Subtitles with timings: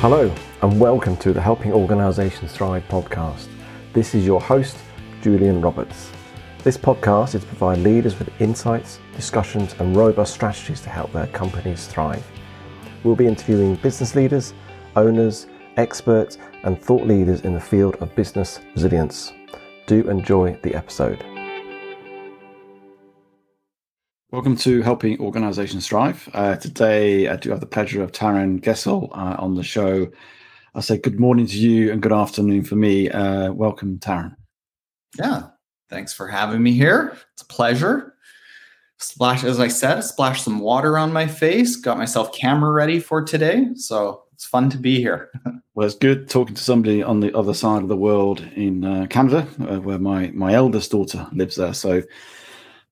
[0.00, 0.32] Hello,
[0.62, 3.48] and welcome to the Helping Organisations Thrive podcast.
[3.92, 4.76] This is your host,
[5.22, 6.12] Julian Roberts.
[6.62, 11.26] This podcast is to provide leaders with insights, discussions, and robust strategies to help their
[11.26, 12.24] companies thrive.
[13.02, 14.54] We'll be interviewing business leaders,
[14.94, 19.32] owners, experts, and thought leaders in the field of business resilience.
[19.88, 21.24] Do enjoy the episode.
[24.30, 26.28] Welcome to Helping Organizations Thrive.
[26.34, 30.06] Uh, today, I do have the pleasure of Taren Gesell uh, on the show.
[30.74, 33.08] I say good morning to you and good afternoon for me.
[33.08, 34.36] Uh, welcome, Taren.
[35.18, 35.46] Yeah,
[35.88, 37.16] thanks for having me here.
[37.32, 38.16] It's a pleasure.
[38.98, 41.76] Splash, as I said, splash some water on my face.
[41.76, 45.30] Got myself camera ready for today, so it's fun to be here.
[45.74, 49.06] well, it's good talking to somebody on the other side of the world in uh,
[49.08, 51.72] Canada, uh, where my my eldest daughter lives there.
[51.72, 52.02] So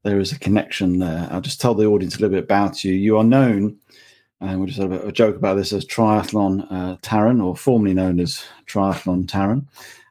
[0.06, 1.26] there is a connection there.
[1.32, 2.92] I'll just tell the audience a little bit about you.
[2.92, 3.76] You are known,
[4.40, 8.20] and we just had a, joke about this as Triathlon uh, Taren, or formerly known
[8.20, 9.66] as Triathlon Taren,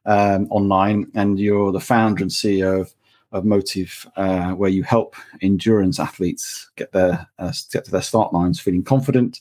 [0.06, 2.94] um, online, and you're the founder and CEO of,
[3.32, 8.34] of MOTTIV, uh, where you help endurance athletes get their uh, get to their start
[8.34, 9.40] lines feeling confident,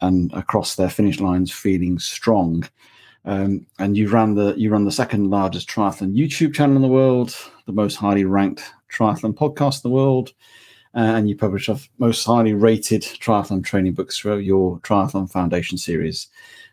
[0.00, 2.68] and across their finish lines feeling strong.
[3.24, 6.88] Um, and you ran the you run the second largest triathlon YouTube channel in the
[6.88, 7.36] world,
[7.66, 10.32] the most highly ranked triathlon podcast in the world.
[10.94, 15.76] Uh, and you publish a most highly rated triathlon training books through your Triathlon Foundation
[15.76, 16.28] series.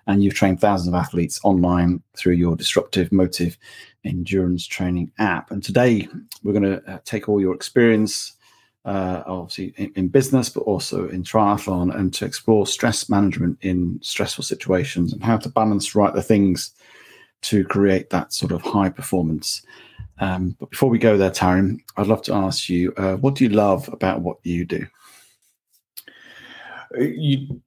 [0.08, 3.58] And you've trained thousands of athletes online through your disruptive MOTTIV
[4.06, 5.52] endurance training app.
[5.52, 6.08] And today
[6.42, 8.34] we're going to uh, take all your experience,
[8.86, 14.00] uh, obviously in, in, business, but also in triathlon, and to explore stress management in
[14.02, 16.72] stressful situations and how to balance right the things
[17.42, 19.64] to create that sort of high performance.
[20.24, 23.44] Um, but before we go there, Taren, I'd love to ask you, uh, what do
[23.44, 24.88] you love about what you do?
[26.98, 27.62] You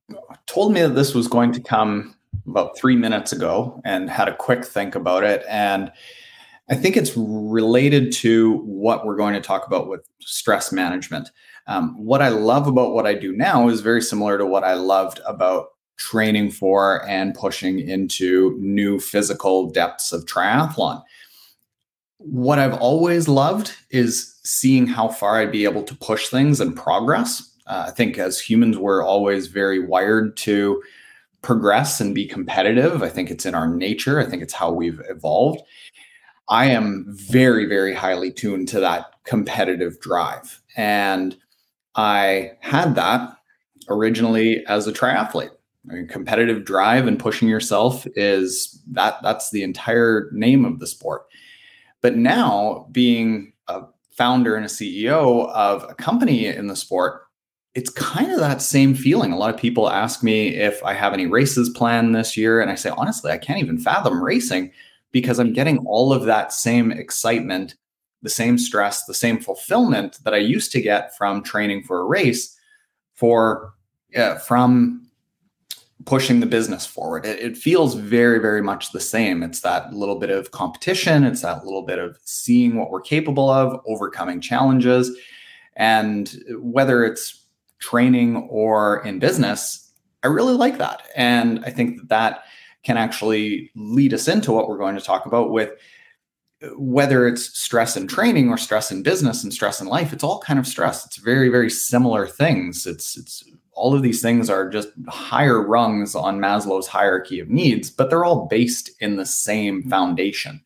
[0.46, 4.34] told me that this was going to come about three minutes ago and had a
[4.34, 5.44] quick think about it.
[5.50, 5.92] And
[6.70, 11.28] I think it's related to what we're going to talk about with stress management.
[11.66, 14.74] Um, what I love about what I do now is very similar to what I
[14.74, 21.02] loved about training for and pushing into new physical depths of triathlon
[22.18, 26.76] what I've always loved is seeing how far I'd be able to push things and
[26.76, 27.52] progress.
[27.66, 30.82] Uh, I think as humans, we're always very wired to
[31.42, 33.02] progress and be competitive.
[33.02, 34.20] I think it's in our nature.
[34.20, 35.62] I think it's how we've evolved.
[36.48, 40.60] I am very, very highly tuned to that competitive drive.
[40.76, 41.36] And
[41.96, 43.36] I had that
[43.88, 45.50] originally as a triathlete.
[45.90, 50.86] I mean, competitive drive and pushing yourself is that that's the entire name of the
[50.86, 51.26] sport.
[52.02, 53.84] But now, being a
[54.16, 57.22] founder and a CEO of a company in the sport,
[57.74, 59.32] it's kind of that same feeling.
[59.32, 62.60] A lot of people ask me if I have any races planned this year.
[62.60, 64.72] And I say, honestly, I can't even fathom racing
[65.12, 67.74] because I'm getting all of that same excitement,
[68.22, 72.04] the same stress, the same fulfillment that I used to get from training for a
[72.04, 72.58] race
[73.14, 73.74] for
[74.46, 75.05] from
[76.06, 77.26] pushing the business forward.
[77.26, 79.42] It, it, feels very, very much the same.
[79.42, 83.50] It's that little bit of competition, it's that little bit of seeing what we're capable
[83.50, 85.14] of, overcoming challenges.
[85.74, 87.44] And whether it's
[87.80, 91.02] training or in business, I really like that.
[91.16, 92.44] And I think that, that
[92.84, 95.72] can actually lead us into what we're going to talk about with
[96.76, 100.40] whether it's stress in training or stress in business and stress in life it's all
[100.40, 103.44] kind of stress it's very very similar things it's it's
[103.76, 108.24] all of these things are just higher rungs on Maslow's hierarchy of needs, but they're
[108.24, 109.90] all based in the same mm-hmm.
[109.90, 110.62] foundation.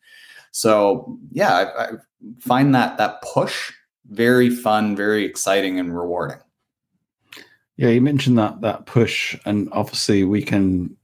[0.51, 1.89] So yeah, I, I
[2.39, 3.71] find that that push
[4.09, 6.39] very fun, very exciting, and rewarding.
[7.77, 10.95] Yeah, you mentioned that that push, and obviously we can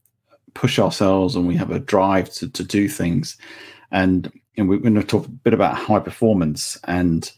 [0.54, 3.36] push ourselves, and we have a drive to to do things,
[3.90, 7.32] and and we're going to talk a bit about high performance and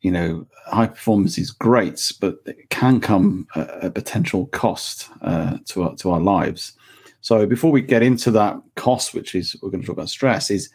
[0.00, 5.58] you know, high performance is great, but it can come at a potential cost uh,
[5.66, 6.72] to our, to our lives.
[7.20, 10.50] So before we get into that cost, which is we're going to talk about stress,
[10.50, 10.70] is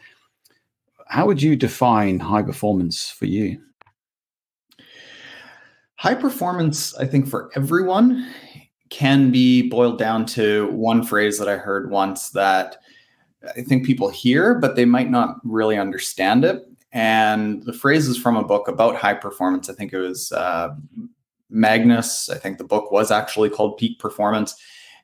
[1.06, 3.60] how would you define high performance for you?
[5.96, 8.30] High performance, I think, for everyone
[8.90, 12.76] can be boiled down to one phrase that I heard once that
[13.56, 16.62] I think people hear, but they might not really understand it.
[16.94, 19.68] And the phrase is from a book about high performance.
[19.68, 20.70] I think it was uh,
[21.52, 22.30] Magness.
[22.30, 24.54] I think the book was actually called Peak Performance.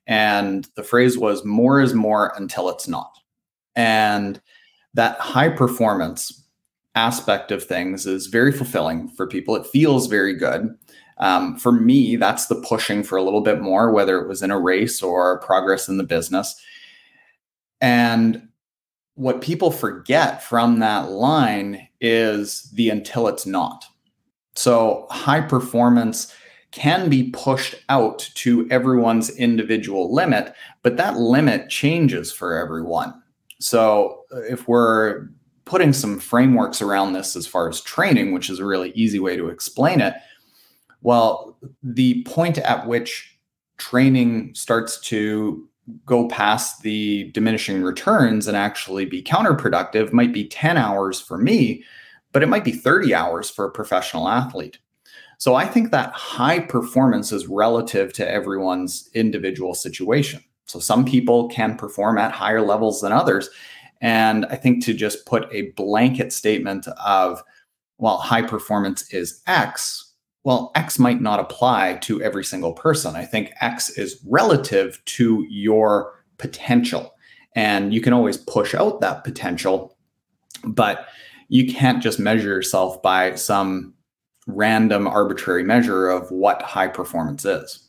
[0.07, 3.19] And the phrase was more is more until it's not.
[3.75, 4.41] And
[4.95, 6.45] that high performance
[6.95, 9.57] aspect of things is very fulfilling for people.
[9.57, 10.75] It feels very good.
[11.19, 14.51] Um, for me, that's the pushing for a little bit more, whether it was in
[14.51, 16.55] a race or progress in the business.
[17.81, 18.49] And
[19.15, 23.85] what people forget from that line is the until it's not.
[24.57, 26.35] So high performance
[26.71, 33.21] can be pushed out to everyone's individual limit, but that limit changes for everyone.
[33.59, 35.29] So uh, if we're
[35.65, 39.37] putting some frameworks around this as far as training, which is a really easy way
[39.37, 40.15] to explain it,
[41.03, 43.39] well, the point at which
[43.79, 45.69] training starts to
[46.07, 51.85] go past the diminishing returns and actually be counterproductive might be 10 hours for me,
[52.33, 54.79] but it might be 30 hours for a professional athlete.
[55.39, 60.45] So I think that high performance is relative to everyone's individual situation.
[60.67, 63.49] So some people can perform at higher levels than others.
[64.01, 67.43] And I think to just put a blanket statement of,
[67.99, 70.10] well, high performance is X,
[70.45, 73.15] well, X might not apply to every single person.
[73.15, 77.15] I think X is relative to your potential.
[77.55, 79.97] And you can always push out that potential,
[80.65, 81.07] but
[81.49, 83.95] you can't just measure yourself by some
[84.47, 87.87] random arbitrary measure of what high performance is.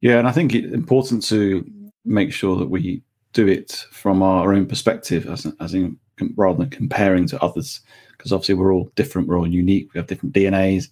[0.00, 1.68] Yeah, and I think it's important to
[2.04, 3.02] make sure that we
[3.32, 5.98] do it from our own perspective, as, as in
[6.36, 7.80] rather than comparing to others
[8.26, 10.88] because obviously we're all different, we're all unique, we have different DNAs,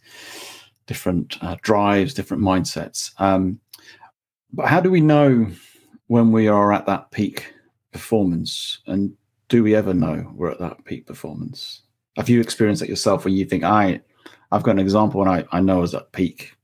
[0.86, 3.10] different uh, drives, different mindsets.
[3.20, 3.58] Um,
[4.52, 5.50] but how do we know
[6.06, 7.52] when we are at that peak
[7.90, 8.78] performance?
[8.86, 9.16] And
[9.48, 11.82] do we ever know we're at that peak performance?
[12.16, 14.00] Have you experienced it yourself where you think, I,
[14.52, 16.54] I've got an example and I, I know I was at peak?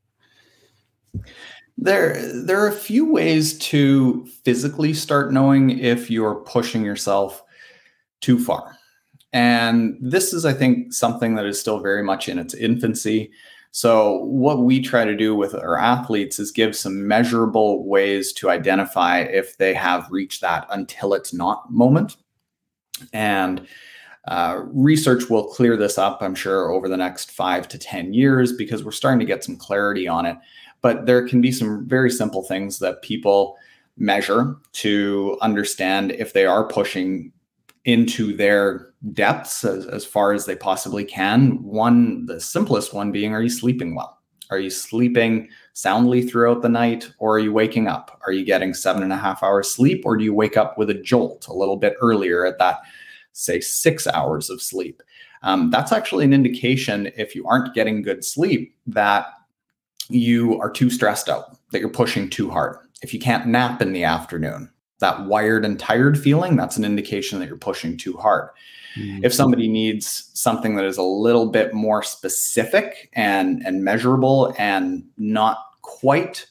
[1.78, 7.42] There, there are a few ways to physically start knowing if you're pushing yourself
[8.20, 8.76] too far.
[9.32, 13.30] And this is, I think, something that is still very much in its infancy.
[13.72, 18.50] So, what we try to do with our athletes is give some measurable ways to
[18.50, 22.16] identify if they have reached that until it's not moment.
[23.12, 23.68] And
[24.26, 28.52] uh, research will clear this up, I'm sure, over the next five to 10 years
[28.52, 30.36] because we're starting to get some clarity on it.
[30.82, 33.56] But there can be some very simple things that people
[33.96, 37.32] measure to understand if they are pushing
[37.84, 41.62] into their depths as, as far as they possibly can.
[41.62, 44.18] One, the simplest one being, are you sleeping well?
[44.50, 48.20] Are you sleeping soundly throughout the night or are you waking up?
[48.26, 50.90] Are you getting seven and a half hours sleep or do you wake up with
[50.90, 52.80] a jolt a little bit earlier at that,
[53.32, 55.02] say, six hours of sleep?
[55.42, 59.26] Um, that's actually an indication if you aren't getting good sleep that
[60.08, 62.76] you are too stressed out, that you're pushing too hard.
[63.02, 64.70] If you can't nap in the afternoon,
[65.00, 68.50] that wired and tired feeling, that's an indication that you're pushing too hard.
[68.96, 69.24] Mm-hmm.
[69.24, 75.04] If somebody needs something that is a little bit more specific and and measurable and
[75.16, 76.46] not quite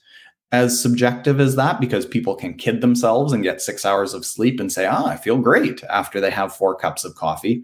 [0.52, 4.60] as subjective as that because people can kid themselves and get 6 hours of sleep
[4.60, 7.64] and say, "Ah, I feel great" after they have 4 cups of coffee.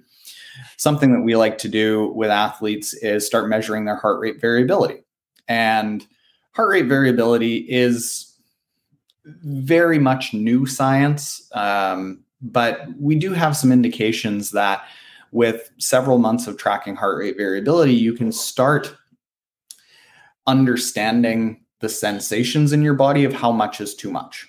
[0.77, 5.03] Something that we like to do with athletes is start measuring their heart rate variability.
[5.47, 6.05] And
[6.51, 8.34] heart rate variability is
[9.25, 14.86] very much new science, um, but we do have some indications that
[15.31, 18.95] with several months of tracking heart rate variability, you can start
[20.48, 24.47] understanding the sensations in your body of how much is too much.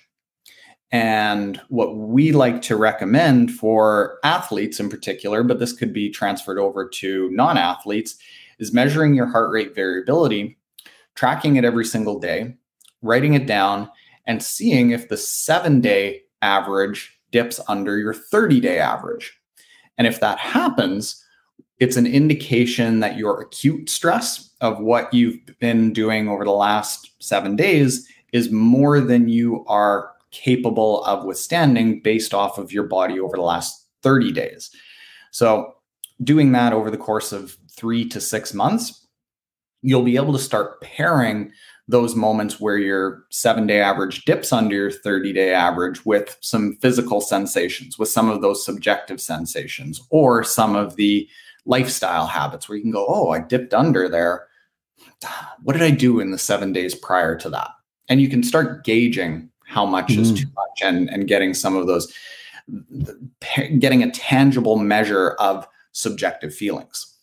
[0.91, 6.59] And what we like to recommend for athletes in particular, but this could be transferred
[6.59, 8.17] over to non athletes,
[8.59, 10.57] is measuring your heart rate variability,
[11.15, 12.55] tracking it every single day,
[13.01, 13.89] writing it down,
[14.27, 19.35] and seeing if the seven day average dips under your 30 day average.
[19.97, 21.23] And if that happens,
[21.79, 27.11] it's an indication that your acute stress of what you've been doing over the last
[27.19, 33.19] seven days is more than you are capable of withstanding based off of your body
[33.19, 34.71] over the last 30 days.
[35.31, 35.73] So,
[36.23, 39.07] doing that over the course of three to six months,
[39.83, 41.51] you'll be able to start pairing
[41.87, 46.75] those moments where your seven day average dips under your 30 day average with some
[46.81, 51.27] physical sensations, with some of those subjective sensations, or some of the
[51.65, 54.47] lifestyle habits where you can go, Oh, I dipped under there.
[55.63, 57.69] What did I do in the seven days prior to that?
[58.09, 60.19] And you can start gauging how much mm.
[60.19, 62.11] is too much and, and getting some of those,
[63.79, 67.13] getting a tangible measure of subjective feelings.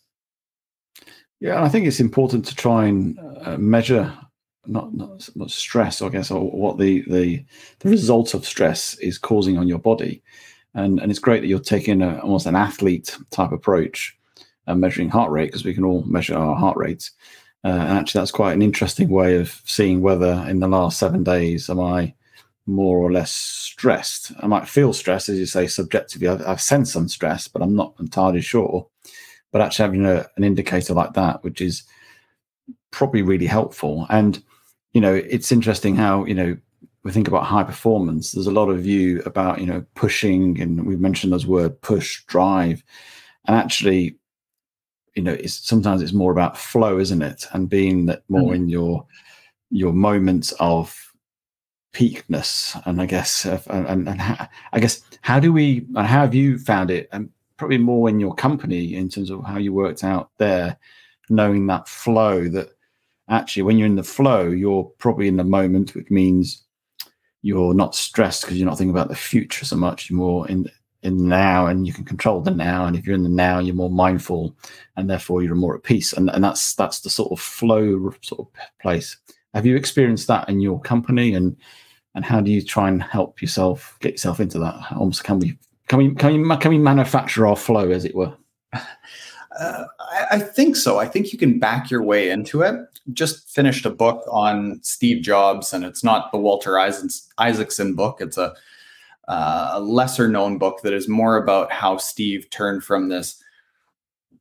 [1.39, 4.11] Yeah, I think it's important to try and uh, measure
[4.67, 7.43] not, not not stress, I guess, or what the the
[7.79, 10.23] the result of stress is causing on your body.
[10.73, 14.17] And and it's great that you're taking a, almost an athlete type approach
[14.67, 17.11] and measuring heart rate because we can all measure our heart rates.
[17.63, 21.23] Uh, and actually, that's quite an interesting way of seeing whether in the last seven
[21.23, 22.13] days am I
[22.67, 24.31] more or less stressed.
[24.39, 26.27] I might feel stressed, as you say, subjectively.
[26.27, 28.87] I've, I've sensed some stress, but I'm not entirely sure.
[29.51, 31.83] But actually having a, an indicator like that, which is
[32.91, 34.05] probably really helpful.
[34.09, 34.43] And,
[34.95, 36.57] you know, it's interesting how, you know,
[37.03, 38.31] we think about high performance.
[38.31, 42.23] There's a lot of view about, you know, pushing, and we've mentioned those word push,
[42.27, 42.81] drive.
[43.45, 44.15] And actually,
[45.13, 47.45] you know, it's sometimes it's more about flow, isn't it?
[47.51, 48.63] And being that more mm-hmm.
[48.63, 49.05] in your
[49.69, 51.01] your moments of
[51.91, 56.19] peakness and i guess uh, and, and how, i guess how do we and how
[56.19, 59.71] have you found it and probably more in your company in terms of how you
[59.71, 60.77] worked out there
[61.29, 62.74] knowing that flow that
[63.29, 66.65] actually when you're in the flow you're probably in the moment which means
[67.45, 70.09] you're not stressed because you're not thinking about the future so much.
[70.09, 70.67] You're more in
[71.03, 72.87] in now and you can control the now.
[72.87, 74.57] And if you're in the now you're more mindful
[74.97, 76.11] and therefore you're more at peace.
[76.11, 78.47] And, and that's that's the sort of flow sort of
[78.81, 79.15] place.
[79.53, 81.35] Have you experienced that in your company?
[81.35, 81.55] And
[82.15, 84.93] and how do you try and help yourself get yourself into that?
[84.97, 85.55] Almost can we
[85.87, 88.33] can we can we can we manufacture our flow, as it were?
[89.59, 90.99] Uh, I, I think so.
[90.99, 92.75] I think you can back your way into it.
[93.13, 98.17] Just finished a book on Steve Jobs, and it's not the Walter Isaacson book.
[98.19, 98.53] It's a,
[99.27, 103.41] uh, a lesser known book that is more about how Steve turned from this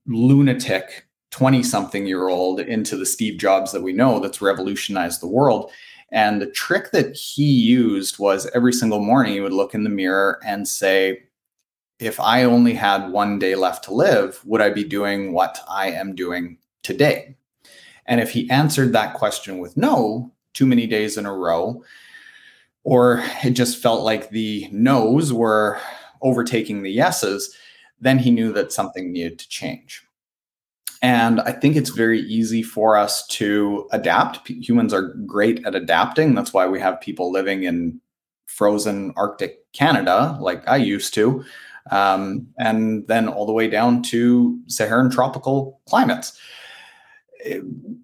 [0.06, 5.26] lunatic 20 something year old into the Steve Jobs that we know that's revolutionized the
[5.26, 5.71] world.
[6.12, 9.90] And the trick that he used was every single morning he would look in the
[9.90, 11.25] mirror and say,
[11.99, 15.91] if I only had one day left to live, would I be doing what I
[15.91, 17.37] am doing today?
[18.07, 21.83] And if he answered that question with no, too many days in a row,
[22.83, 25.79] or it just felt like the no's were
[26.21, 27.55] overtaking the yeses,
[28.01, 30.03] then he knew that something needed to change.
[31.01, 34.49] And I think it's very easy for us to adapt.
[34.49, 36.35] Humans are great at adapting.
[36.35, 38.01] That's why we have people living in
[38.47, 41.45] frozen Arctic Canada, like I used to,
[41.91, 46.38] um, and then all the way down to Saharan tropical climates.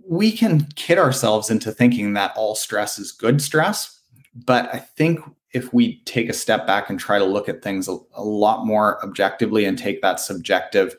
[0.07, 3.99] We can kid ourselves into thinking that all stress is good stress.
[4.35, 5.21] But I think
[5.53, 8.67] if we take a step back and try to look at things a, a lot
[8.67, 10.95] more objectively and take that subjective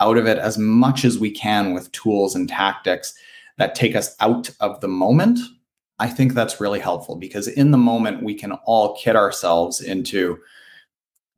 [0.00, 3.14] out of it as much as we can with tools and tactics
[3.56, 5.40] that take us out of the moment,
[5.98, 10.38] I think that's really helpful because in the moment we can all kid ourselves into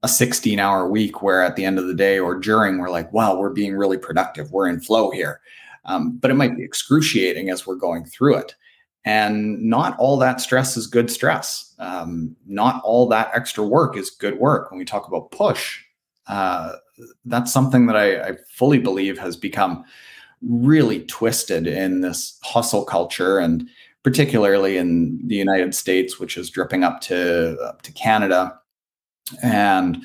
[0.03, 3.13] a 16 hour week where at the end of the day or during we're like,
[3.13, 4.51] wow, we're being really productive.
[4.51, 5.41] We're in flow here.
[5.85, 8.55] Um, but it might be excruciating as we're going through it.
[9.05, 11.75] And not all that stress is good stress.
[11.79, 14.71] Um, not all that extra work is good work.
[14.71, 15.81] When we talk about push,
[16.27, 16.73] uh,
[17.25, 19.85] that's something that I, I fully believe has become
[20.43, 23.69] really twisted in this hustle culture and
[24.03, 28.59] particularly in the United States, which is dripping up to up to Canada,
[29.43, 30.03] and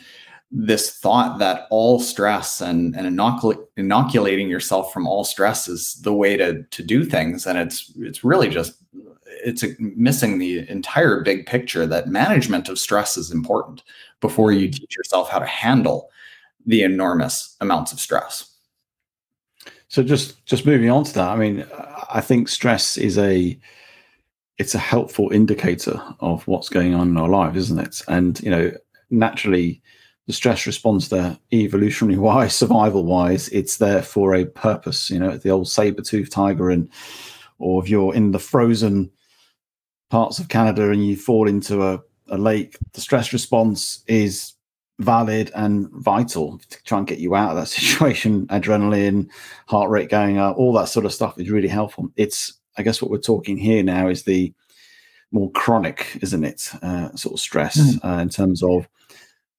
[0.52, 6.14] this thought that all stress and, and inocul- inoculating yourself from all stress is the
[6.14, 8.76] way to to do things, and it's it's really just
[9.44, 13.84] it's a, missing the entire big picture that management of stress is important
[14.22, 14.78] before you mm-hmm.
[14.78, 16.10] teach yourself how to handle
[16.66, 18.52] the enormous amounts of stress.
[19.88, 21.66] So just just moving on to that, I mean,
[22.10, 23.60] I think stress is a
[24.58, 28.02] it's a helpful indicator of what's going on in our lives, isn't it?
[28.08, 28.72] And you know,
[29.10, 29.82] naturally,
[30.28, 35.10] the stress response there, evolutionary wise, survival wise, it's there for a purpose.
[35.10, 36.90] You know, the old saber tooth tiger, and
[37.60, 39.12] or if you're in the frozen
[40.10, 44.54] parts of Canada and you fall into a, a lake, the stress response is
[45.00, 48.48] valid and vital to try and get you out of that situation.
[48.48, 49.30] Adrenaline,
[49.68, 52.12] heart rate going up, all that sort of stuff is really helpful.
[52.16, 54.54] It's, I guess, what we're talking here now is the
[55.36, 56.72] more chronic, isn't it?
[56.82, 58.00] Uh, sort of stress mm.
[58.04, 58.88] uh, in terms of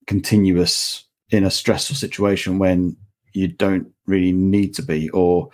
[0.07, 2.97] continuous in a stressful situation when
[3.35, 5.51] you don't really need to be, or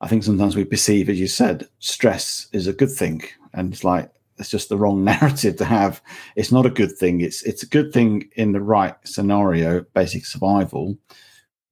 [0.00, 3.22] I think sometimes we perceive, as you said, stress is a good thing,
[3.52, 6.00] and it's like it's just the wrong narrative to have.
[6.36, 7.20] It's not a good thing.
[7.20, 10.96] It's it's a good thing in the right scenario, basic survival,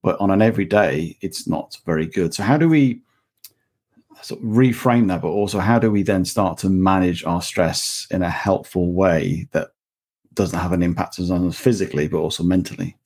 [0.02, 2.34] but on an everyday, it's not very good.
[2.34, 3.02] So how do we
[4.26, 5.22] sort of reframe that?
[5.22, 9.48] But also, how do we then start to manage our stress in a helpful way
[9.52, 9.68] that
[10.34, 12.96] doesn't have an impact on us physically, but also mentally?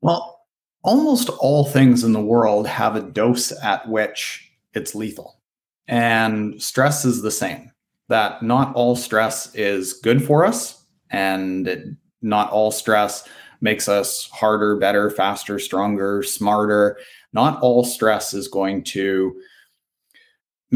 [0.00, 0.40] Well,
[0.82, 5.40] almost all things in the world have a dose at which it's lethal,
[5.88, 7.72] and stress is the same
[8.08, 13.28] that not all stress is good for us and not all stress
[13.60, 16.98] makes us harder, better, faster, stronger, smarter.
[17.32, 19.40] Not all stress is going to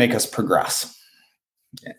[0.00, 0.99] make us progress.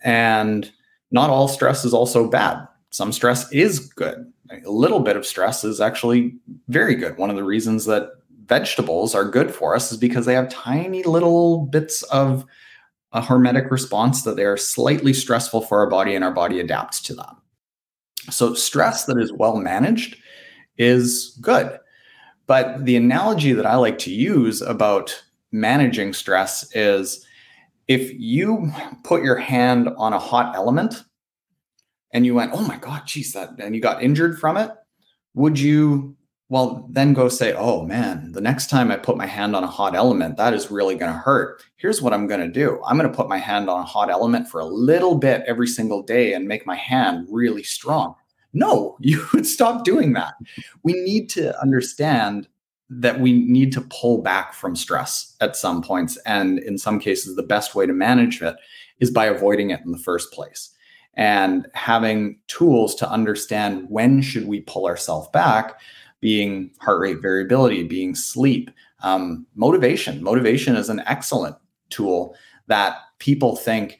[0.04, 0.70] And
[1.12, 2.66] not all stress is also bad.
[2.90, 4.30] some stress is good.
[4.50, 6.34] A little bit of stress is actually
[6.68, 7.16] very good.
[7.16, 8.10] One of the reasons that
[8.44, 12.44] vegetables are good for us is because they have tiny little bits of
[13.12, 17.00] a hormetic response that they are slightly stressful for our body and our body adapts
[17.02, 17.34] to that.
[18.30, 20.16] So, stress that is well managed
[20.76, 21.78] is good.
[22.46, 27.26] But the analogy that I like to use about managing stress is
[27.88, 28.72] if you
[29.04, 31.04] put your hand on a hot element
[32.12, 34.70] and you went, oh my God, geez, that, and you got injured from it,
[35.34, 36.16] would you,
[36.48, 39.68] well, then go say, oh man, the next time I put my hand on a
[39.68, 41.62] hot element, that is really going to hurt.
[41.76, 44.10] Here's what I'm going to do I'm going to put my hand on a hot
[44.10, 48.14] element for a little bit every single day and make my hand really strong.
[48.52, 50.34] No, you would stop doing that.
[50.82, 52.48] We need to understand
[53.00, 56.16] that we need to pull back from stress at some points.
[56.26, 58.56] And in some cases, the best way to manage it
[59.00, 60.70] is by avoiding it in the first place.
[61.14, 65.80] And having tools to understand when should we pull ourselves back
[66.20, 68.70] being heart rate variability being sleep
[69.02, 70.22] um, motivation.
[70.22, 71.56] Motivation is an excellent
[71.90, 72.34] tool
[72.68, 73.98] that people think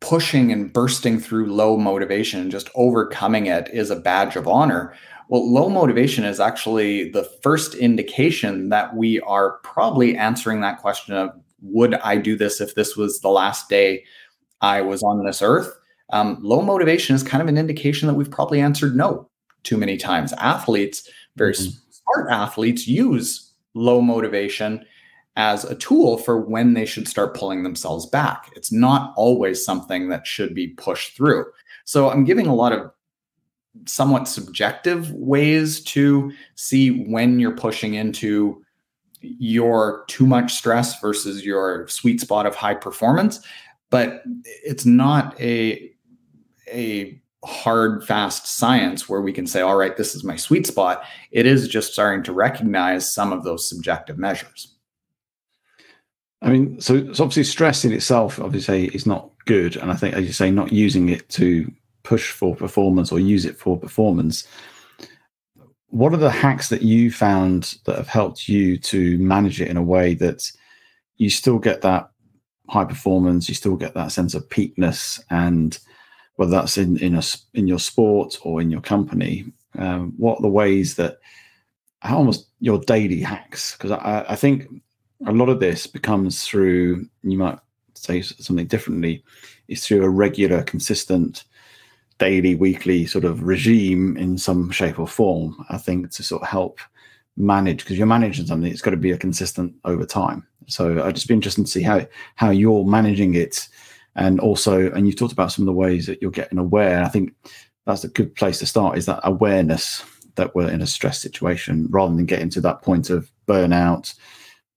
[0.00, 4.94] pushing and bursting through low motivation and just overcoming it is a badge of honor
[5.28, 11.14] well low motivation is actually the first indication that we are probably answering that question
[11.14, 11.30] of
[11.60, 14.02] would i do this if this was the last day
[14.60, 15.72] I was on this earth.
[16.10, 19.28] Um, low motivation is kind of an indication that we've probably answered no
[19.62, 20.32] too many times.
[20.34, 21.70] Athletes, very mm-hmm.
[21.90, 24.84] smart athletes, use low motivation
[25.36, 28.50] as a tool for when they should start pulling themselves back.
[28.56, 31.44] It's not always something that should be pushed through.
[31.84, 32.90] So I'm giving a lot of
[33.86, 38.62] somewhat subjective ways to see when you're pushing into
[39.20, 43.40] your too much stress versus your sweet spot of high performance.
[43.90, 45.90] But it's not a
[46.72, 51.02] a hard fast science where we can say all right this is my sweet spot.
[51.30, 54.74] It is just starting to recognize some of those subjective measures.
[56.42, 59.76] I mean so, so obviously stress in itself obviously is not good.
[59.76, 61.72] And i think as you say not using it to
[62.08, 64.46] push for performance or use it for performance
[65.90, 69.76] what are the hacks that you found that have helped you to manage it in
[69.76, 70.50] a way that
[71.16, 72.10] you still get that
[72.68, 75.78] high performance, you still get that sense of peakness, and
[76.36, 77.22] whether that's in in a
[77.54, 79.46] in your sport or in your company,
[79.78, 81.18] um, what are the ways that
[82.04, 83.72] almost your daily hacks?
[83.72, 84.68] Because I, I think
[85.26, 87.58] a lot of this becomes through you might
[87.94, 89.24] say something differently
[89.66, 91.44] is through a regular, consistent,
[92.18, 95.64] daily, weekly sort of regime in some shape or form.
[95.70, 96.80] I think to sort of help
[97.36, 100.46] manage because you're managing something, it's got to be a consistent over time.
[100.66, 103.68] So I'd just be interested to see how how you're managing it,
[104.16, 107.02] and also, and you've talked about some of the ways that you're getting aware.
[107.02, 107.34] I think
[107.86, 108.98] that's a good place to start.
[108.98, 110.04] Is that awareness
[110.34, 114.14] that we're in a stress situation, rather than getting to that point of burnout,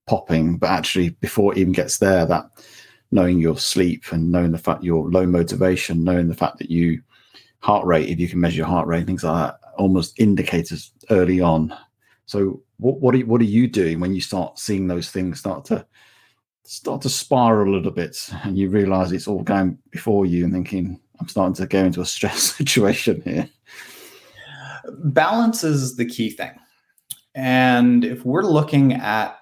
[0.07, 2.45] popping, but actually before it even gets there, that
[3.11, 7.01] knowing your sleep and knowing the fact you're low motivation, knowing the fact that you
[7.61, 11.41] heart rate, if you can measure your heart rate, things like that, almost indicators early
[11.41, 11.75] on.
[12.25, 15.63] So what what are, what are you doing when you start seeing those things start
[15.65, 15.85] to
[16.63, 20.53] start to spiral a little bit and you realize it's all going before you and
[20.53, 23.47] thinking i'm starting to go into a stress situation here
[25.05, 26.51] balance is the key thing
[27.35, 29.37] and if we're looking at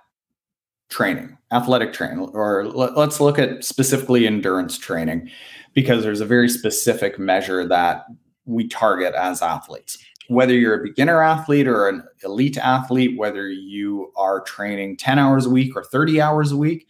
[0.90, 5.30] training athletic training or let's look at specifically endurance training
[5.74, 8.06] because there's a very specific measure that
[8.46, 9.98] we target as athletes
[10.30, 15.48] whether you're a beginner athlete or an elite athlete, whether you are training 10 hours
[15.48, 16.88] a week or 30 hours a week,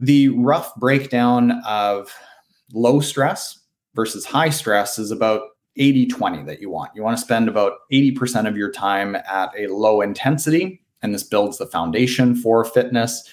[0.00, 2.12] the rough breakdown of
[2.72, 3.60] low stress
[3.94, 5.42] versus high stress is about
[5.76, 6.90] 80 20 that you want.
[6.96, 11.22] You want to spend about 80% of your time at a low intensity, and this
[11.22, 13.26] builds the foundation for fitness.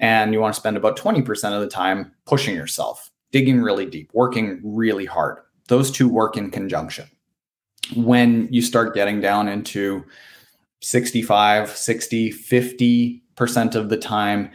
[0.00, 4.10] And you want to spend about 20% of the time pushing yourself, digging really deep,
[4.14, 5.38] working really hard.
[5.68, 7.08] Those two work in conjunction
[7.94, 10.04] when you start getting down into
[10.80, 14.50] 65, 60, 50% of the time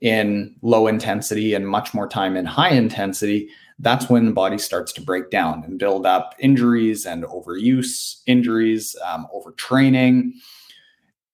[0.00, 3.48] in low intensity and much more time in high intensity,
[3.80, 8.96] that's when the body starts to break down and build up injuries and overuse injuries,
[9.06, 10.32] um, overtraining.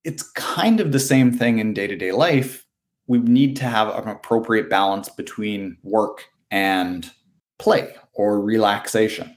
[0.03, 2.64] It's kind of the same thing in day to day life.
[3.07, 7.11] We need to have an appropriate balance between work and
[7.59, 9.37] play or relaxation.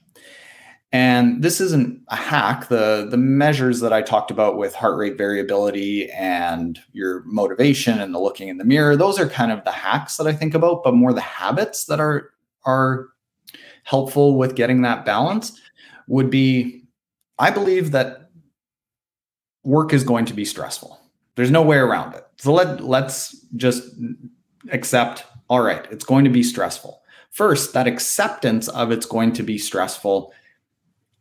[0.94, 2.70] And this isn't a hack.
[2.70, 8.16] The, the measures that I talked about with heart rate variability and your motivation and
[8.16, 10.84] the looking in the mirror, those are kind of the hacks that I think about,
[10.84, 12.32] but more the habits that are
[12.66, 13.10] are
[13.84, 15.60] helpful with getting that balance
[16.08, 16.84] would be
[17.40, 18.30] I believe that
[19.64, 21.00] work is going to be stressful.
[21.38, 22.26] There's no way around it.
[22.38, 23.84] So let let's just
[24.72, 27.02] accept all right, it's going to be stressful.
[27.32, 30.34] First, that acceptance of it's going to be stressful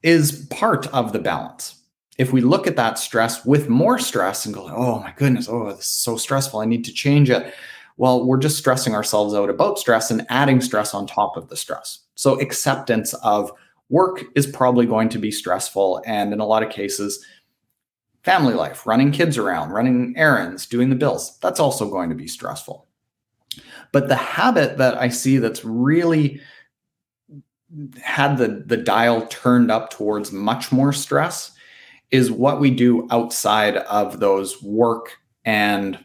[0.03, 1.83] is part of the balance.
[2.19, 5.67] If we look at that stress with more stress and go, oh my goodness, oh,
[5.67, 7.55] this is so stressful, I need to change it.
[7.99, 11.57] Well, we're just stressing ourselves out about stress and adding stress on top of the
[11.57, 12.01] stress.
[12.15, 13.53] So, acceptance of
[13.91, 16.03] work is probably going to be stressful.
[16.07, 17.25] And in a lot of cases,
[18.27, 22.27] family life, running kids around, running errands, doing the bills, that's also going to be
[22.27, 22.89] stressful.
[23.93, 26.41] But the habit that I see that's really
[28.03, 31.53] had the, the dial turned up towards much more stress
[32.11, 35.97] is what we do outside of those work and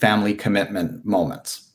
[0.00, 1.70] family commitment moments.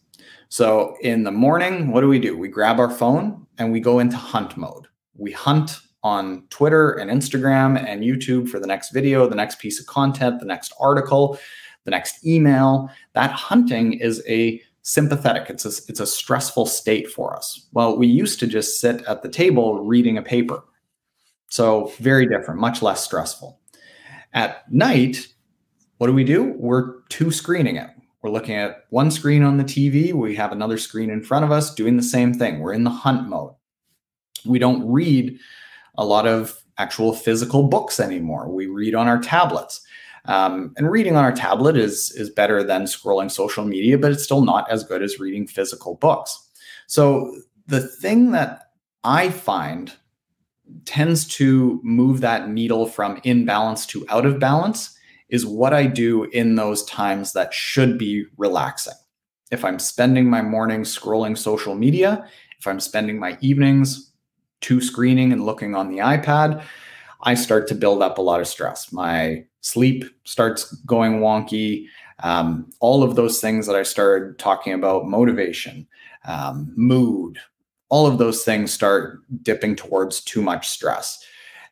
[0.50, 2.38] So in the morning, what do we do?
[2.38, 4.86] We grab our phone and we go into hunt mode.
[5.16, 9.80] We hunt on Twitter and Instagram and YouTube for the next video, the next piece
[9.80, 11.39] of content, the next article,
[11.86, 12.89] the next email.
[13.13, 15.50] That hunting is a sympathetic.
[15.50, 17.68] It's a, it's a stressful state for us.
[17.72, 20.63] Well, we used to just sit at the table reading a paper.
[21.50, 23.60] So, very different, much less stressful.
[24.34, 25.28] At night,
[25.98, 26.56] what do we do?
[26.58, 27.89] We're two screening it.
[28.24, 30.13] We're looking at one screen on the TV.
[30.13, 32.60] We have another screen in front of us doing the same thing.
[32.60, 33.54] We're in the hunt mode.
[34.46, 35.38] We don't read
[35.95, 38.49] a lot of actual physical books anymore.
[38.49, 39.82] We read on our tablets.
[40.25, 44.23] Um, and reading on our tablet is is better than scrolling social media, but it's
[44.23, 46.49] still not as good as reading physical books.
[46.88, 47.36] So
[47.67, 48.69] the thing that
[49.03, 49.91] I find
[50.86, 54.97] tends to move that needle from imbalance to out of balance
[55.29, 58.93] is what I do in those times that should be relaxing.
[59.51, 62.25] If I'm spending my mornings scrolling social media,
[62.60, 64.12] if I'm spending my evenings
[64.63, 66.63] to screening and looking on the iPad,
[67.23, 68.91] I start to build up a lot of stress.
[68.91, 71.88] My sleep starts going wonky.
[72.21, 75.88] Um, all of those things that I started talking about motivation,
[76.26, 77.39] um, mood,
[77.89, 81.23] all of those things start dipping towards too much stress.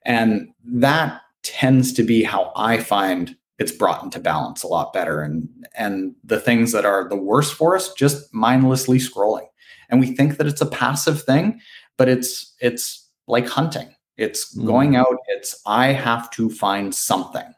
[0.06, 5.21] And that tends to be how I find it's brought into balance a lot better.
[5.21, 9.47] And, and the things that are the worst for us, just mindlessly scrolling.
[9.89, 11.60] And we think that it's a passive thing,
[12.02, 13.94] but it's it's like hunting.
[14.18, 14.66] It's mm.
[14.66, 17.54] going out, it's I have to find something.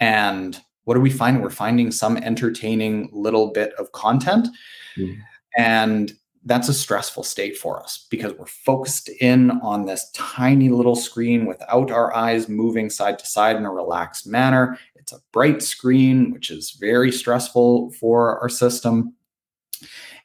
[0.00, 1.42] And what are we finding?
[1.42, 4.48] We're finding some entertaining little bit of content.
[4.96, 5.18] Mm.
[5.58, 6.12] And
[6.46, 11.44] that's a stressful state for us because we're focused in on this tiny little screen
[11.44, 14.78] without our eyes moving side to side in a relaxed manner.
[14.94, 19.12] It's a bright screen, which is very stressful for our system.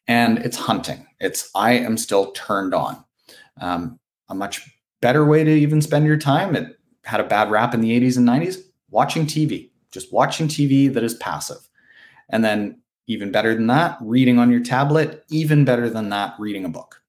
[0.08, 1.06] And it's hunting.
[1.19, 3.04] It's I am still turned on.
[3.60, 4.69] Um, a much
[5.02, 6.56] better way to even spend your time.
[6.56, 8.58] It had a bad rap in the 80s and 90s
[8.89, 11.69] watching TV, just watching TV that is passive.
[12.30, 16.63] And then, even better than that, reading on your tablet, even better than that, reading
[16.63, 17.02] a book.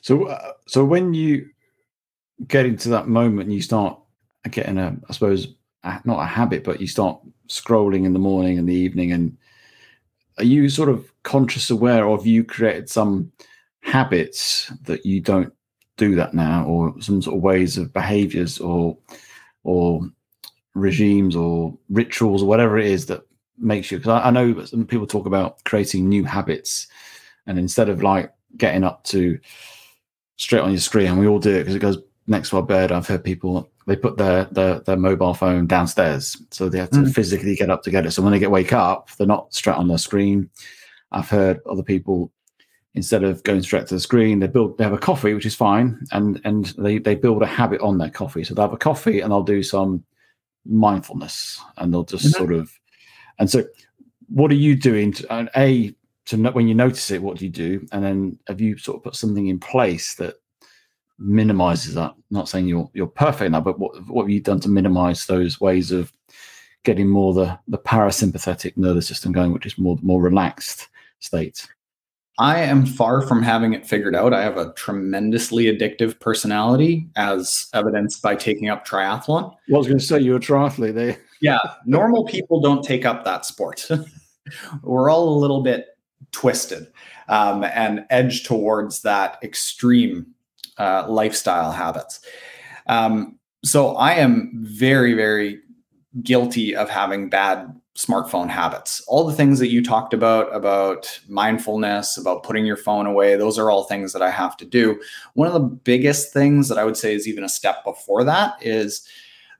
[0.00, 1.48] So, uh, so when you
[2.46, 3.98] get into that moment, you start
[4.50, 5.48] getting a, I suppose,
[5.82, 9.10] a, not a habit, but you start scrolling in the morning and the evening.
[9.10, 9.36] And
[10.38, 13.32] are you sort of conscious aware of you created some
[13.82, 15.52] habits that you don't
[15.96, 18.96] do that now, or some sort of ways of behaviors, or
[19.64, 20.00] or
[20.74, 23.22] regimes or rituals or whatever it is that
[23.58, 26.86] makes you because I, I, know some people talk about creating new habits
[27.46, 29.38] and instead of like getting up to
[30.36, 32.62] straight on your screen and we all do it because it goes next to our
[32.62, 36.90] bed i've heard people they put their their, their mobile phone downstairs so they have
[36.90, 37.14] to mm.
[37.14, 39.76] physically get up to get it so when they get wake up they're not straight
[39.76, 40.48] on their screen
[41.12, 42.32] i've heard other people
[42.94, 45.54] instead of going straight to the screen they build they have a coffee which is
[45.54, 48.44] fine and and they they build a habit on their coffee.
[48.44, 50.04] So they have a coffee and they'll do some
[50.66, 52.38] mindfulness and they'll just mm-hmm.
[52.38, 52.78] sort of
[53.38, 53.64] and so
[54.28, 55.94] what are you doing to, uh, a
[56.26, 57.86] to know, when you notice it what do you do?
[57.92, 60.36] And then have you sort of put something in place that
[61.18, 62.14] minimizes that?
[62.30, 65.60] Not saying you're you're perfect now but what, what have you done to minimize those
[65.60, 66.12] ways of
[66.84, 70.88] getting more the the parasympathetic nervous system going which is more more relaxed
[71.20, 71.66] state
[72.38, 74.32] I am far from having it figured out.
[74.32, 79.54] I have a tremendously addictive personality, as evidenced by taking up triathlon.
[79.68, 81.18] Well, I was going to say you're a triathlete there.
[81.42, 83.86] Yeah, normal people don't take up that sport.
[84.82, 85.86] We're all a little bit
[86.30, 86.86] twisted
[87.28, 90.26] um, and edge towards that extreme
[90.78, 92.20] uh, lifestyle habits.
[92.86, 95.60] Um, so I am very, very
[96.22, 99.02] guilty of having bad smartphone habits.
[99.06, 103.58] All the things that you talked about, about mindfulness, about putting your phone away, those
[103.58, 105.00] are all things that I have to do.
[105.34, 108.54] One of the biggest things that I would say is even a step before that
[108.62, 109.06] is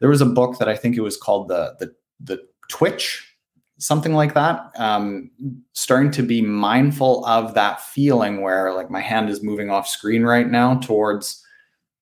[0.01, 3.37] there was a book that I think it was called the the the Twitch,
[3.79, 4.71] something like that.
[4.77, 5.31] Um,
[5.75, 10.23] starting to be mindful of that feeling where like my hand is moving off screen
[10.23, 11.45] right now towards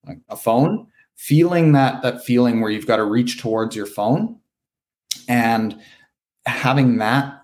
[0.07, 4.39] like a phone, feeling that that feeling where you've got to reach towards your phone
[5.29, 5.81] and
[6.47, 7.41] having that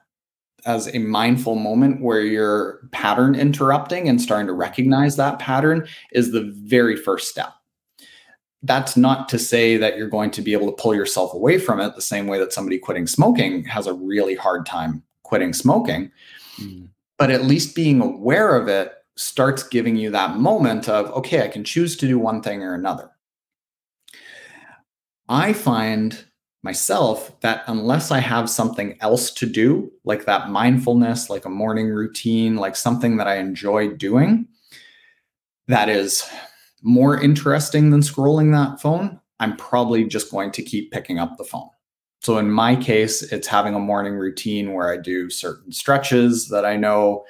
[0.65, 6.33] as a mindful moment where you're pattern interrupting and starting to recognize that pattern is
[6.33, 7.53] the very first step.
[8.63, 11.81] That's not to say that you're going to be able to pull yourself away from
[11.81, 16.11] it the same way that somebody quitting smoking has a really hard time quitting smoking.
[16.57, 16.89] Mm.
[17.17, 21.49] But at least being aware of it starts giving you that moment of, okay, I
[21.49, 23.11] can choose to do one thing or another.
[25.29, 26.25] I find
[26.67, 31.89] myself that unless I have something else to do, like that mindfulness, like a morning
[31.89, 34.49] routine, like something that I enjoy doing,
[35.69, 36.29] that is
[36.83, 41.45] more interesting than scrolling that phone, I'm probably just going to keep picking up the
[41.45, 41.71] phone.
[42.21, 46.65] So in my case, it's having a morning routine where I do certain stretches that
[46.65, 47.25] I know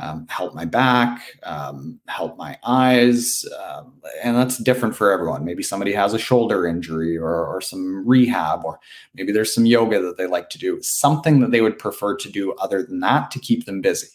[0.00, 3.44] um, help my back, um, help my eyes.
[3.62, 5.44] Um, and that's different for everyone.
[5.44, 8.80] Maybe somebody has a shoulder injury or, or some rehab, or
[9.14, 12.30] maybe there's some yoga that they like to do, something that they would prefer to
[12.30, 14.08] do other than that to keep them busy.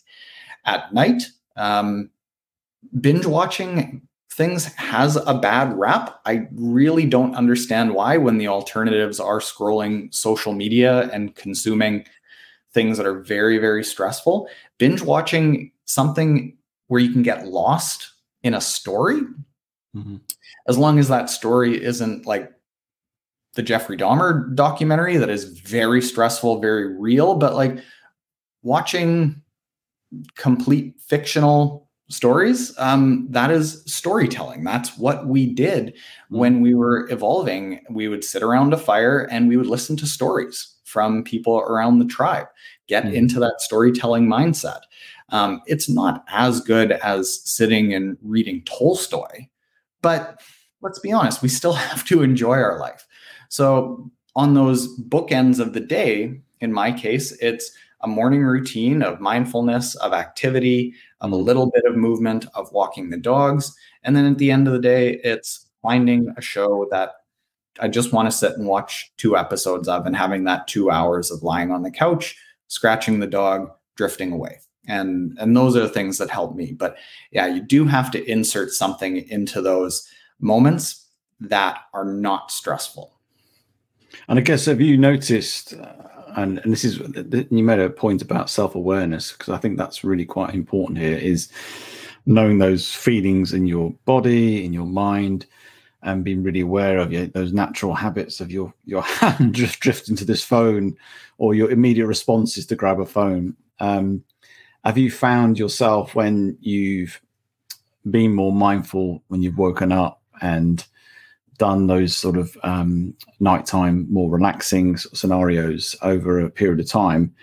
[0.65, 2.09] At night, um,
[2.99, 6.19] binge watching things has a bad rap.
[6.25, 12.05] I really don't understand why when the alternatives are scrolling social media and consuming
[12.73, 14.49] things that are very, very stressful.
[14.77, 18.11] Binge watching something where you can get lost
[18.43, 19.21] in a story,
[19.95, 20.17] mm-hmm.
[20.67, 22.51] as long as that story isn't like
[23.55, 27.79] the Jeffrey Dahmer documentary that is very stressful, very real, but like
[28.61, 29.41] watching
[30.35, 34.63] complete fictional stories, um, that is storytelling.
[34.63, 36.37] That's what we did mm-hmm.
[36.37, 37.79] when we were evolving.
[37.89, 41.99] We would sit around a fire and we would listen to stories from people around
[41.99, 42.47] the tribe,
[42.87, 43.15] get mm-hmm.
[43.15, 44.81] into that storytelling mindset.
[45.29, 49.47] Um, it's not as good as sitting and reading Tolstoy,
[50.01, 50.41] but
[50.81, 53.05] let's be honest, we still have to enjoy our life.
[53.49, 59.21] So, on those bookends of the day, in my case, it's a morning routine of
[59.21, 63.73] mindfulness, of activity, of a little bit of movement, of walking the dogs.
[64.03, 67.13] And then at the end of the day, it's finding a show that
[67.79, 71.31] I just want to sit and watch two episodes of and having that two hours
[71.31, 75.89] of lying on the couch, scratching the dog, drifting away and and those are the
[75.89, 76.71] things that help me.
[76.71, 76.97] But
[77.31, 80.07] yeah you do have to insert something into those
[80.39, 81.07] moments
[81.39, 83.13] that are not stressful.
[84.27, 85.93] And i guess have you noticed uh,
[86.37, 86.99] and, and this is
[87.49, 91.49] you made a point about self-awareness because i think that's really quite important here is
[92.25, 95.45] knowing those feelings in your body in your mind
[96.05, 100.15] and being really aware of your, those natural habits of your your hand just drifting
[100.15, 100.95] to this phone
[101.37, 103.55] or your immediate responses to grab a phone.
[103.79, 104.23] Um,
[104.85, 107.19] have you found yourself when you've
[108.09, 110.85] been more mindful when you've woken up and
[111.57, 117.33] done those sort of um, nighttime, more relaxing scenarios over a period of time,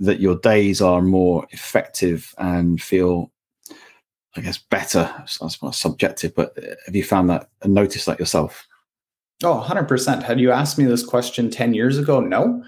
[0.00, 3.30] that your days are more effective and feel,
[4.36, 5.12] I guess, better?
[5.40, 8.66] That's more subjective, but have you found that and noticed that yourself?
[9.42, 10.22] Oh, 100%.
[10.22, 12.20] Had you asked me this question 10 years ago?
[12.20, 12.64] No.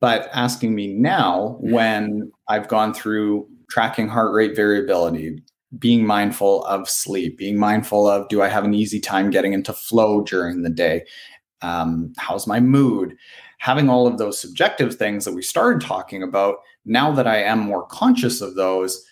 [0.00, 5.42] But asking me now, when I've gone through tracking heart rate variability,
[5.78, 9.72] being mindful of sleep, being mindful of do I have an easy time getting into
[9.72, 11.04] flow during the day?
[11.62, 13.14] Um, how's my mood?
[13.58, 17.58] Having all of those subjective things that we started talking about, now that I am
[17.60, 19.04] more conscious of those,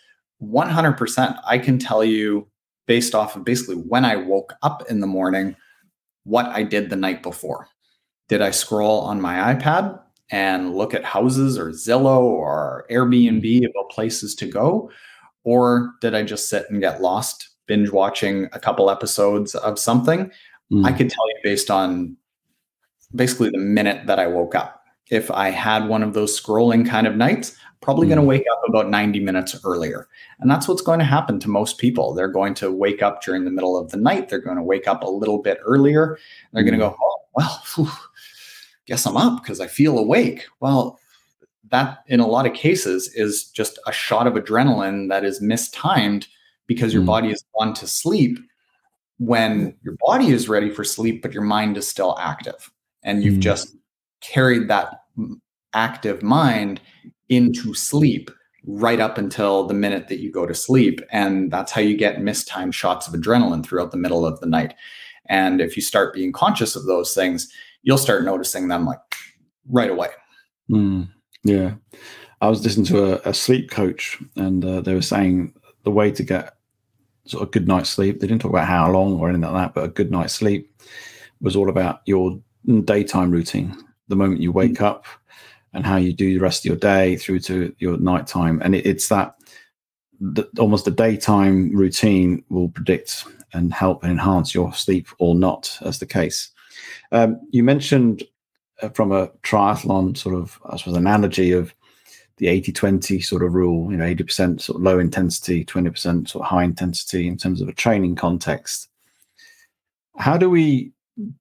[0.42, 2.48] 100%, I can tell you
[2.86, 5.54] based off of basically when I woke up in the morning,
[6.24, 7.68] what I did the night before.
[8.28, 10.00] Did I scroll on my iPad?
[10.30, 13.64] And look at houses or Zillow or Airbnb mm-hmm.
[13.66, 14.90] about places to go?
[15.44, 20.30] Or did I just sit and get lost binge watching a couple episodes of something?
[20.72, 20.84] Mm.
[20.84, 22.16] I could tell you based on
[23.14, 24.82] basically the minute that I woke up.
[25.10, 28.10] If I had one of those scrolling kind of nights, probably mm.
[28.10, 30.08] going to wake up about 90 minutes earlier.
[30.40, 32.12] And that's what's going to happen to most people.
[32.12, 34.28] They're going to wake up during the middle of the night.
[34.28, 36.18] They're going to wake up a little bit earlier.
[36.52, 36.66] They're mm.
[36.66, 37.90] going to go, oh, well, whew,
[38.88, 40.46] guess I'm up because I feel awake.
[40.60, 40.98] Well,
[41.70, 46.26] that in a lot of cases is just a shot of adrenaline that is mistimed
[46.66, 47.06] because your mm.
[47.06, 48.38] body is gone to sleep
[49.18, 52.70] when your body is ready for sleep, but your mind is still active.
[53.02, 53.40] And you've mm.
[53.40, 53.76] just
[54.20, 55.02] carried that
[55.74, 56.80] active mind
[57.28, 58.30] into sleep
[58.64, 61.00] right up until the minute that you go to sleep.
[61.10, 64.74] And that's how you get mistimed shots of adrenaline throughout the middle of the night.
[65.26, 69.00] And if you start being conscious of those things, you'll start noticing them like
[69.68, 70.08] right away.
[70.70, 71.08] Mm,
[71.44, 71.74] yeah.
[72.40, 76.10] I was listening to a, a sleep coach, and uh, they were saying the way
[76.12, 76.58] to get
[77.28, 79.74] sort of good night's sleep, they didn't talk about how long or anything like that,
[79.74, 80.72] but a good night's sleep
[81.40, 82.40] was all about your
[82.84, 83.76] daytime routine,
[84.08, 85.06] the moment you wake up
[85.74, 88.60] and how you do the rest of your day through to your nighttime.
[88.62, 89.36] And it, it's that
[90.20, 95.78] the, almost the daytime routine will predict and help and enhance your sleep or not,
[95.82, 96.50] as the case.
[97.12, 98.22] Um, you mentioned
[98.82, 101.74] uh, from a triathlon sort of, I suppose, analogy of
[102.36, 106.44] the 80 20 sort of rule, you know, 80% sort of low intensity, 20% sort
[106.44, 108.88] of high intensity in terms of a training context.
[110.16, 110.92] How do we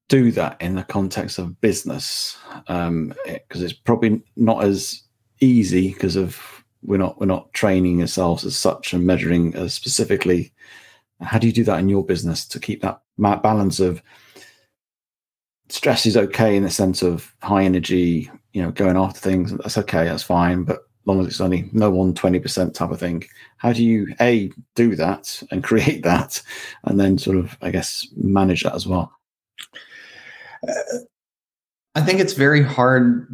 [0.10, 2.38] do that in the context of business?
[2.68, 5.04] Because um, it's probably not as
[5.40, 6.42] easy because of
[6.84, 10.52] we're not we're not training ourselves as such and measuring as specifically.
[11.22, 14.02] How do you do that in your business to keep that balance of
[15.70, 19.52] stress is okay in the sense of high energy, you know, going after things.
[19.52, 20.64] That's okay, that's fine.
[20.64, 23.24] But long as it's only no one 20% type of thing,
[23.58, 26.42] how do you A, do that and create that,
[26.84, 29.12] and then sort of, I guess, manage that as well?
[30.68, 30.74] Uh,
[31.96, 33.28] I think it's very hard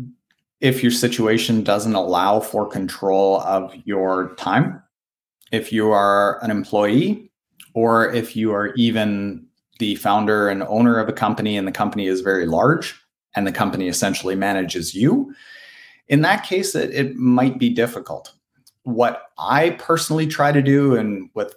[0.62, 4.82] if your situation doesn't allow for control of your time.
[5.52, 7.30] If you are an employee,
[7.74, 9.46] or if you are even
[9.79, 12.99] the founder and owner of a company and the company is very large
[13.36, 15.33] and the company essentially manages you,
[16.07, 18.33] in that case, it, it might be difficult.
[18.83, 21.55] What I personally try to do, and with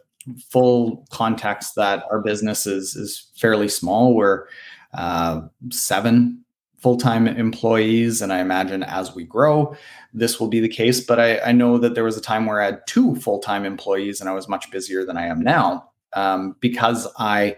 [0.49, 4.47] full context that our business is, is fairly small, we're
[4.95, 6.45] uh, seven
[6.79, 9.75] full-time employees and i imagine as we grow
[10.13, 12.61] this will be the case but I, I, know that there was a time where
[12.61, 16.55] i had two full-time employees and i was much busier than i am now um,
[16.61, 17.57] because i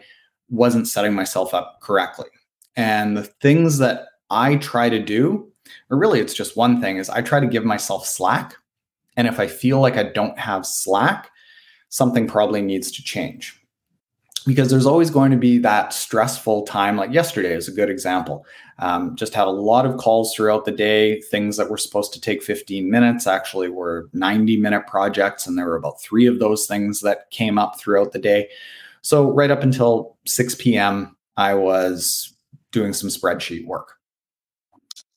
[0.51, 2.29] wasn't setting myself up correctly.
[2.77, 5.51] And the things that I try to do,
[5.91, 8.55] or really it's just one thing, is I try to give myself slack.
[9.17, 11.31] And if I feel like I don't have slack,
[11.89, 13.55] something probably needs to change.
[14.47, 18.47] Because there's always going to be that stressful time, like yesterday is a good example.
[18.79, 21.21] Um, just had a lot of calls throughout the day.
[21.23, 25.47] Things that were supposed to take 15 minutes actually were 90 minute projects.
[25.47, 28.49] And there were about three of those things that came up throughout the day.
[29.03, 32.35] So, right up until 6 p.m., I was
[32.73, 33.95] doing some spreadsheet work.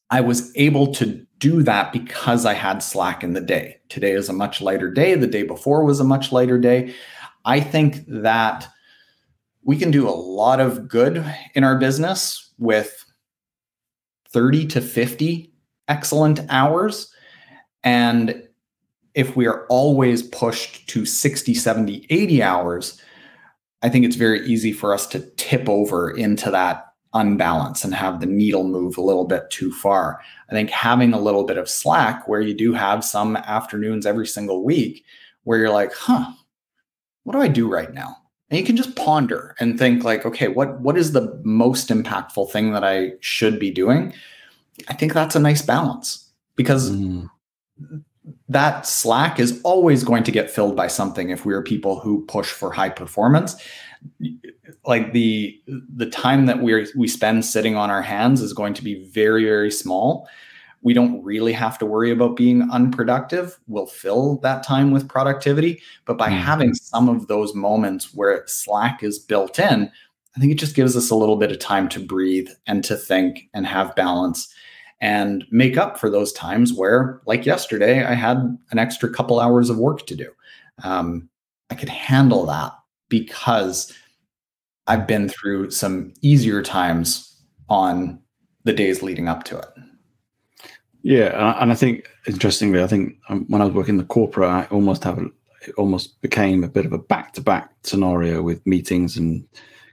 [0.10, 3.78] I was able to do that because I had slack in the day.
[3.90, 5.16] Today is a much lighter day.
[5.16, 6.94] The day before was a much lighter day.
[7.46, 8.68] I think that
[9.64, 13.06] we can do a lot of good in our business with
[14.30, 15.52] 30 to 50
[15.88, 17.12] excellent hours.
[17.84, 18.48] And
[19.14, 23.02] if we are always pushed to 60, 70, 80 hours,
[23.84, 28.20] I think it's very easy for us to tip over into that unbalance and have
[28.20, 30.22] the needle move a little bit too far.
[30.50, 34.28] I think having a little bit of slack where you do have some afternoons every
[34.28, 35.04] single week
[35.44, 36.32] where you're like, huh,
[37.24, 38.18] what do I do right now?
[38.50, 42.52] And you can just ponder and think like, okay, what what is the most impactful
[42.52, 44.14] thing that I should be doing?
[44.88, 47.30] I think that's a nice balance because mm
[48.52, 52.26] that slack is always going to get filled by something if we are people who
[52.26, 53.56] push for high performance.
[54.86, 58.84] Like the the time that we we spend sitting on our hands is going to
[58.84, 60.28] be very very small.
[60.82, 63.60] We don't really have to worry about being unproductive.
[63.68, 65.82] We'll fill that time with productivity.
[66.06, 66.42] But by mm-hmm.
[66.42, 69.92] having some of those moments where slack is built in
[70.36, 72.96] i think it just gives us a little bit of time to breathe and to
[72.96, 74.54] think and have balance
[75.02, 78.38] and make up for those times where, like yesterday, I had
[78.70, 80.30] an extra couple hours of work to do.
[80.84, 81.28] Um,
[81.72, 82.72] I could handle that
[83.10, 83.92] because
[84.88, 87.36] I've been through some easier times
[87.68, 88.20] on
[88.64, 89.70] the days leading up to it.
[91.04, 94.50] Yeah, and I think interestingly, I think um, when I was working in the corporate,
[94.50, 95.26] I almost have a,
[95.68, 99.48] it almost became a bit of a back-to-back scenario with meetings and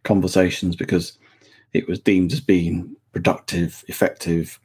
[0.05, 1.19] conversations because
[1.73, 4.61] it was deemed as being productive, effective,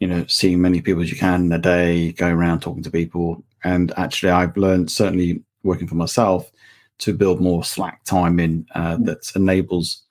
[0.00, 2.90] you know, seeing many people as you can in a day, going around talking to
[2.90, 3.42] people.
[3.62, 6.50] And actually, I've learned certainly working for myself
[6.98, 9.06] to build more slack time in uh, mm.
[9.06, 10.02] that enables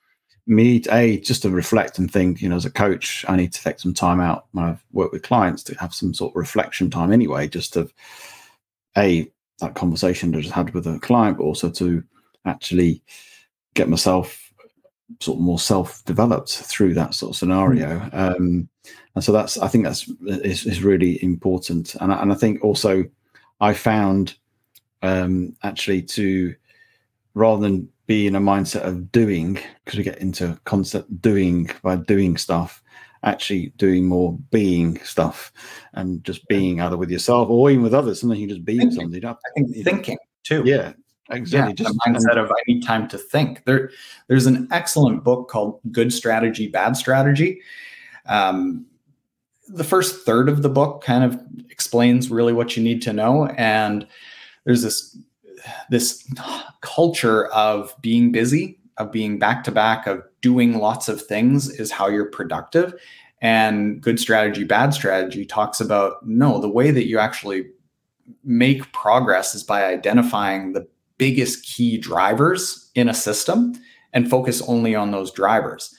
[0.46, 2.42] me to a just to reflect and think.
[2.42, 5.12] You know, as a coach, I need to take some time out when I've worked
[5.12, 7.88] with clients to have some sort of reflection time anyway, just to
[8.96, 9.30] a
[9.60, 12.02] that conversation that I just had with a client, but also to
[12.44, 13.02] actually
[13.74, 14.52] get myself
[15.20, 18.00] sort of more self developed through that sort of scenario.
[18.00, 18.14] Mm.
[18.14, 18.68] Um,
[19.14, 21.94] and so that's I think that's is, is really important.
[21.96, 23.04] And I, and I think also
[23.60, 24.36] I found
[25.02, 26.54] um, actually to
[27.34, 31.96] rather than be in a mindset of doing because we get into concept doing by
[31.96, 32.82] doing stuff
[33.22, 35.50] actually doing more being stuff
[35.94, 38.20] and just being either with yourself or even with others.
[38.20, 40.62] Something you just be with somebody i think thinking too.
[40.66, 40.92] Yeah
[41.30, 41.70] exactly.
[41.70, 43.64] yeah, just the mindset of i need time to think.
[43.64, 43.90] There
[44.28, 47.60] there's an excellent book called good strategy bad strategy
[48.26, 48.86] um,
[49.68, 53.46] the first third of the book kind of explains really what you need to know.
[53.56, 54.06] And
[54.64, 55.16] there's this
[55.88, 56.30] this
[56.82, 61.90] culture of being busy of being back to back of doing lots of things is
[61.90, 62.94] how you're productive.
[63.40, 67.66] And good strategy bad strategy talks about no the way that you actually
[68.42, 70.86] make progress is by identifying the
[71.18, 73.74] biggest key drivers in a system
[74.12, 75.94] and focus only on those drivers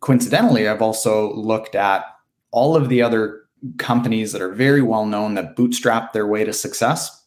[0.00, 2.04] coincidentally i've also looked at
[2.50, 3.42] all of the other
[3.78, 7.18] companies that are very well known that bootstrap their way to success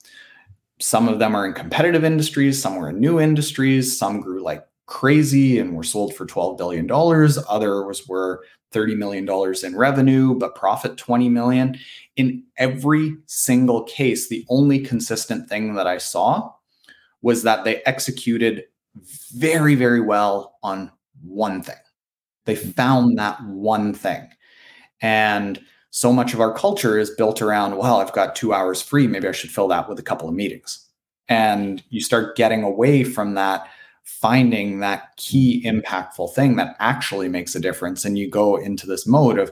[0.82, 4.66] some of them are in competitive industries, some were in new industries, some grew like
[4.88, 6.90] crazy and were sold for $12 billion.
[6.92, 8.44] Others were
[8.74, 11.78] $30 million in revenue, but profit 20 million.
[12.16, 16.52] In every single case, the only consistent thing that I saw
[17.22, 18.64] was that they executed
[19.34, 20.92] very, very well on
[21.22, 21.76] one thing.
[22.52, 24.28] They found that one thing.
[25.02, 25.58] And
[25.90, 29.08] so much of our culture is built around, well, I've got two hours free.
[29.08, 30.86] Maybe I should fill that with a couple of meetings.
[31.30, 33.70] And you start getting away from that,
[34.04, 38.04] finding that key impactful thing that actually makes a difference.
[38.04, 39.50] And you go into this mode of,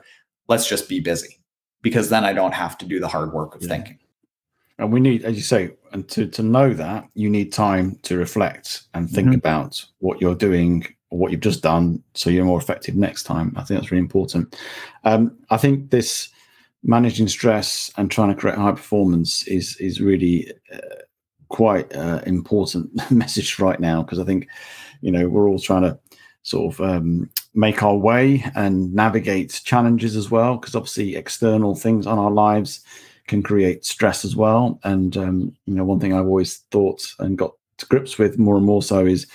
[0.49, 1.39] let's just be busy
[1.81, 3.69] because then I don't have to do the hard work of yeah.
[3.69, 3.99] thinking.
[4.77, 8.17] And we need, as you say, and to, to know that, you need time to
[8.17, 9.37] reflect and think mm-hmm.
[9.37, 13.53] about what you're doing what you've just done so you're more effective next time.
[13.55, 14.55] I think that's really important.
[15.03, 16.29] Um, I think this
[16.83, 20.77] managing stress and trying to create high performance is is really uh,
[21.49, 24.47] quite uh, important message right now because I think
[25.01, 25.99] you know we're all trying to
[26.43, 32.07] sort of um, make our way and navigate challenges as well because obviously external things
[32.07, 32.81] on our lives
[33.27, 37.37] can create stress as well and um, you know one thing I've always thought and
[37.37, 39.27] got to grips with more and more so is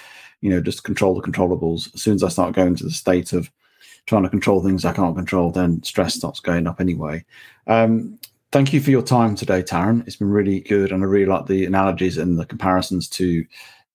[0.45, 1.93] you know, just control the controllables.
[1.95, 3.51] As soon as I start going to the state of
[4.05, 7.25] trying to control things I can't control, then stress starts going up anyway.
[7.67, 8.19] Um,
[8.53, 10.07] thank you for your time today, Taren.
[10.07, 13.47] It's been really good, and I really like the analogies and the comparisons to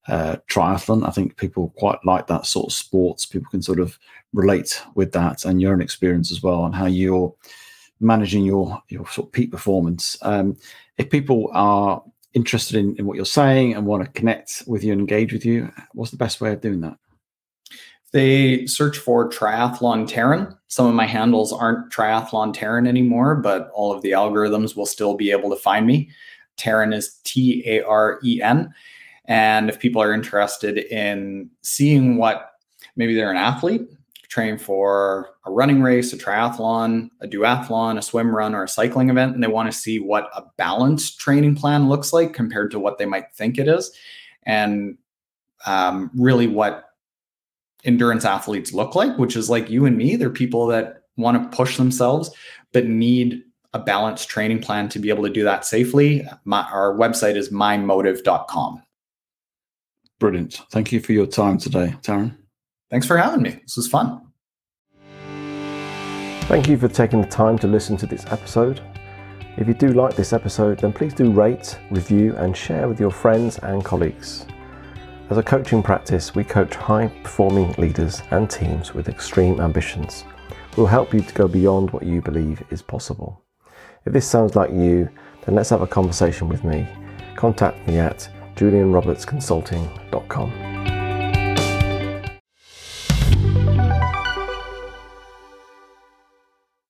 [0.07, 1.07] uh, triathlon.
[1.07, 3.27] I think people quite like that sort of sports.
[3.27, 3.99] People can sort of
[4.33, 7.31] relate with that, and your own experience as well, and how you're
[7.99, 10.17] managing your your sort of peak performance.
[10.23, 10.57] Um,
[10.97, 12.01] if people are
[12.33, 15.45] interested in, in what you're saying and want to connect with you and engage with
[15.45, 16.97] you, what's the best way of doing that?
[18.11, 20.57] They search for Triathlon Taren.
[20.67, 25.15] Some of my handles aren't Triathlon Taren anymore, but all of the algorithms will still
[25.15, 26.09] be able to find me.
[26.57, 28.73] Taren is T A R E N.
[29.25, 32.51] And if people are interested in seeing what
[32.95, 33.87] maybe they're an athlete
[34.29, 39.09] train for a running race, a triathlon, a duathlon, a swim run, or a cycling
[39.09, 42.79] event, and they want to see what a balanced training plan looks like compared to
[42.79, 43.91] what they might think it is,
[44.43, 44.97] and
[45.65, 46.85] um, really what
[47.83, 50.15] endurance athletes look like, which is like you and me.
[50.15, 52.29] They're people that want to push themselves,
[52.71, 56.27] but need a balanced training plan to be able to do that safely.
[56.45, 58.83] My, our website is mymottiv.com.
[60.19, 60.61] Brilliant.
[60.71, 62.35] Thank you for your time today, Taren.
[62.89, 63.59] Thanks for having me.
[63.61, 64.21] This was fun.
[66.43, 68.81] Thank you for taking the time to listen to this episode.
[69.57, 73.11] If you do like this episode, then please do rate, review, and share with your
[73.11, 74.47] friends and colleagues.
[75.29, 80.23] As a coaching practice, we coach high performing leaders and teams with extreme ambitions.
[80.75, 83.43] We'll help you to go beyond what you believe is possible.
[84.05, 85.07] If this sounds like you,
[85.45, 86.87] then let's have a conversation with me.
[87.35, 90.68] Contact me at julianrobertsconsulting.com.